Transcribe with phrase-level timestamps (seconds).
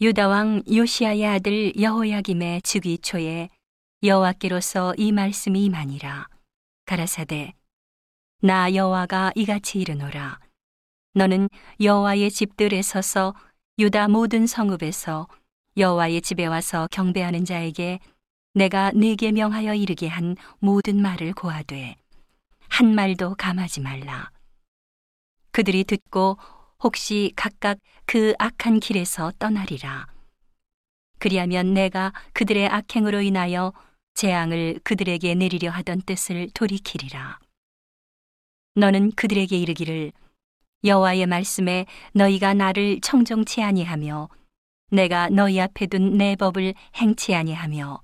[0.00, 3.48] 유다 왕 요시아의 아들 여호야김의 즉위 초에
[4.04, 6.28] 여호와께로서 이 말씀이 임하니라.
[6.84, 7.52] 가라사대
[8.40, 10.38] 나 여호와가 이같이 이르노라.
[11.14, 11.48] 너는
[11.80, 13.34] 여호와의 집들에 서서
[13.80, 15.26] 유다 모든 성읍에서
[15.76, 17.98] 여호와의 집에 와서 경배하는 자에게
[18.54, 21.96] 내가 네게 명하여 이르게 한 모든 말을 고하되
[22.68, 24.30] 한 말도 감하지 말라.
[25.50, 26.38] 그들이 듣고
[26.82, 30.06] 혹시 각각 그 악한 길에서 떠나리라.
[31.18, 33.72] 그리하면 내가 그들의 악행으로 인하여
[34.14, 37.40] 재앙을 그들에게 내리려 하던 뜻을 돌이키리라.
[38.76, 40.12] 너는 그들에게 이르기를
[40.84, 44.28] 여호와의 말씀에 너희가 나를 청정치 아니하며
[44.92, 48.00] 내가 너희 앞에 둔 내 법을 행치 아니하며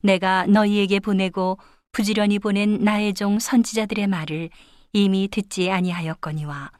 [0.00, 1.58] 내가 너희에게 보내고
[1.92, 4.48] 부지런히 보낸 나의 종 선지자들의 말을
[4.94, 6.70] 이미 듣지 아니하였거니와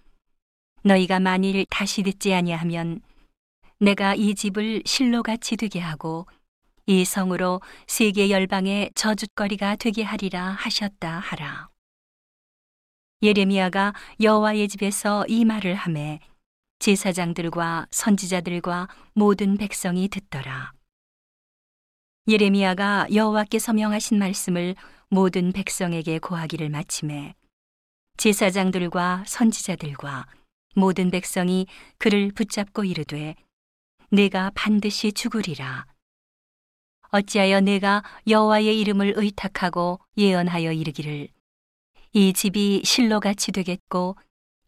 [0.84, 3.00] 너희가 만일 다시 듣지 아니하면
[3.80, 6.26] 내가 이 집을 실로같이 되게 하고
[6.86, 11.70] 이 성으로 세계 열방의 저주거리가 되게 하리라 하셨다 하라.
[13.22, 16.20] 예레미야가 여호와의 집에서 이 말을 하매
[16.78, 20.72] 제사장들과 선지자들과 모든 백성이 듣더라.
[22.28, 24.74] 예레미야가 여호와께서 명하신 말씀을
[25.08, 27.34] 모든 백성에게 고하기를 마침에
[28.18, 30.26] 제사장들과 선지자들과
[30.74, 31.66] 모든 백성이
[31.98, 33.34] 그를 붙잡고 이르되
[34.10, 35.86] 내가 반드시 죽으리라.
[37.10, 41.28] 어찌하여 내가 여호와의 이름을 의탁하고 예언하여 이르기를
[42.12, 44.16] 이 집이 실로같이 되겠고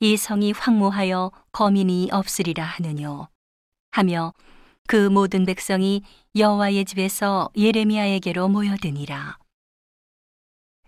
[0.00, 3.28] 이 성이 황무하여 거민이 없으리라 하느뇨
[3.90, 4.32] 하며
[4.86, 6.02] 그 모든 백성이
[6.36, 9.38] 여호와의 집에서 예레미야에게로 모여드니라.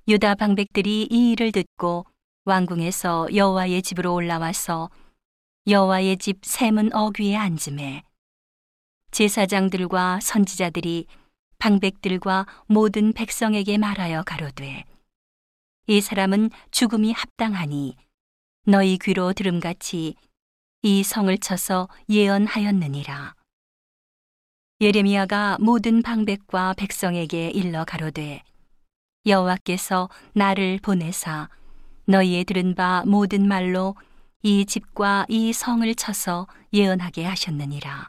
[0.06, 2.06] 유다 방백들이 이 일을 듣고
[2.44, 4.90] 왕궁에서 여호와의 집으로 올라와서
[5.68, 8.02] 여호와의 집 샘은 어귀에 앉음에
[9.10, 11.06] 제사장들과 선지자들이
[11.58, 14.86] 방백들과 모든 백성에게 말하여 가로되
[15.88, 17.96] 이 사람은 죽음이 합당하니
[18.64, 20.14] 너희 귀로 들음같이
[20.82, 23.34] 이 성을 쳐서 예언하였느니라.
[24.80, 28.42] 예레미야가 모든 방백과 백성에게 일러 가로되
[29.26, 31.50] 여호와께서 나를 보내사
[32.06, 33.94] 너희의 들은 바 모든 말로
[34.42, 38.08] 이 집과 이 성을 쳐서 예언하게 하셨느니라.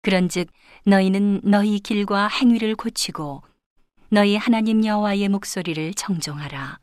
[0.00, 0.48] 그런즉
[0.86, 3.42] 너희는 너희 길과 행위를 고치고
[4.08, 6.78] 너희 하나님 여호와의 목소리를 정종하라.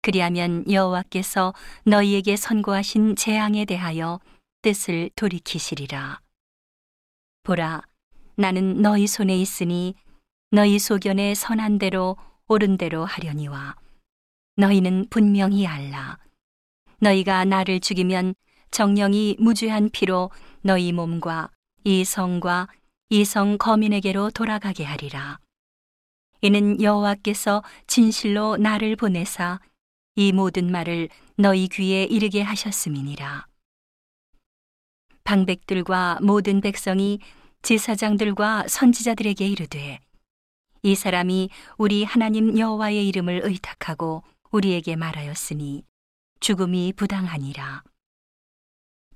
[0.00, 4.18] 그리하면 여호와께서 너희에게 선고하신 재앙에 대하여
[4.62, 6.20] 뜻을 돌이키시리라.
[7.44, 7.82] 보라,
[8.34, 9.94] 나는 너희 손에 있으니
[10.50, 12.16] 너희 소견에 선한 대로
[12.48, 13.76] 옳은 대로 하려니와
[14.56, 16.18] 너희는 분명히 알라.
[17.02, 18.34] 너희가 나를 죽이면
[18.70, 20.30] 정령이 무죄한 피로
[20.62, 21.50] 너희 몸과
[21.84, 22.68] 이 성과
[23.10, 25.38] 이 성 거민에게로 돌아가게 하리라.
[26.40, 29.60] 이는 여호와께서 진실로 나를 보내사
[30.14, 33.46] 이 모든 말을 너희 귀에 이르게 하셨음이니라.
[35.24, 37.18] 방백들과 모든 백성이
[37.62, 40.00] 제사장들과 선지자들에게 이르되
[40.82, 45.84] 이 사람이 우리 하나님 여호와의 이름을 의탁하고 우리에게 말하였으니
[46.52, 47.84] 죽음이 부당하니라.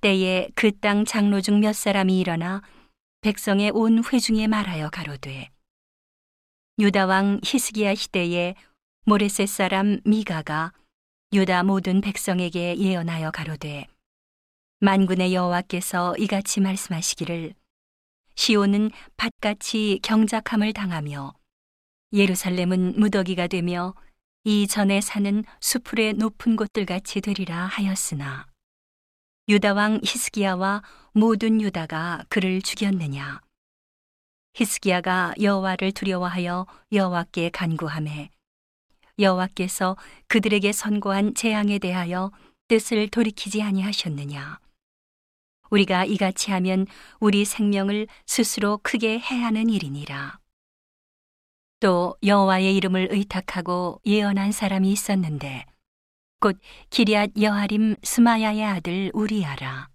[0.01, 2.63] 때에 그 땅 장로 중 몇 사람이 일어나
[3.23, 5.51] 백성의 온 회중에 말하여 가로되
[6.79, 8.55] 유다 왕 히스기야 시대에
[9.07, 10.73] 모레셋 사람 미가가
[11.33, 13.87] 유다 모든 백성에게 예언하여 가로되
[14.79, 17.55] 만군의 여호와께서 이같이 말씀하시기를
[18.37, 21.33] 시온은 밭같이 경작함을 당하며
[22.13, 23.95] 예루살렘은 무더기가 되며
[24.49, 28.47] 이 전에 사는 수풀의 높은 곳들 같이 되리라 하였으나
[29.49, 30.85] 유다 왕 히스기야와
[31.15, 33.41] 모든 유다가 그를 죽였느냐
[34.55, 38.31] 히스기야가 여호와를 두려워하여 여호와께 간구하매
[39.19, 39.97] 여호와께서
[40.29, 42.31] 그들에게 선고한 재앙에 대하여
[42.69, 44.61] 뜻을 돌이키지 아니하셨느냐
[45.71, 46.87] 우리가 이같이 하면
[47.19, 50.39] 우리 생명을 스스로 크게 해하는 일이니라.
[51.81, 55.67] 또 여호와의 이름을 의탁하고 예언한 사람이 있었는데
[56.41, 56.59] 곧
[56.91, 59.89] 기리앗 여하림 스마야의 아들 우리아라.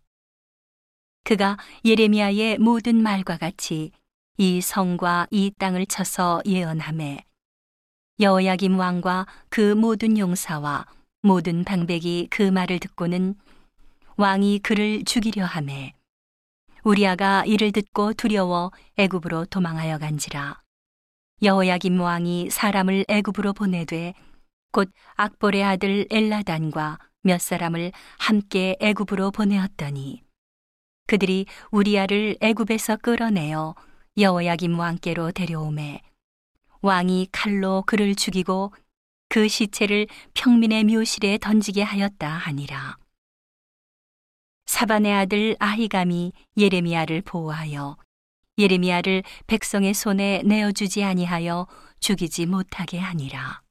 [1.23, 3.91] 그가 예레미야의 모든 말과 같이
[4.37, 7.23] 이 성과 이 땅을 쳐서 예언함에
[8.19, 10.85] 여호야김 왕과 그 모든 용사와
[11.21, 13.35] 모든 방백이 그 말을 듣고는
[14.17, 15.93] 왕이 그를 죽이려 함에
[16.83, 20.61] 우리아가 이를 듣고 두려워 애굽으로 도망하여 간지라
[21.43, 24.13] 여호야김 왕이 사람을 애굽으로 보내되
[24.71, 30.21] 곧 악볼의 아들 엘라단과 몇 사람을 함께 애굽으로 보내었더니
[31.07, 33.73] 그들이 우리아를 애굽에서 끌어내어
[34.17, 36.01] 여호야김 왕께로 데려오매
[36.81, 38.71] 왕이 칼로 그를 죽이고
[39.27, 42.97] 그 시체를 평민의 묘실에 던지게 하였다 하니라.
[44.65, 47.97] 사반의 아들 아히감이 예레미야를 보호하여
[48.57, 51.67] 예레미야를 백성의 손에 내어 주지 아니하여
[51.99, 53.61] 죽이지 못하게 하니라.